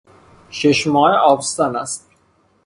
ششماهه 0.49 1.15
آبستن 1.17 1.75
است. 1.75 2.09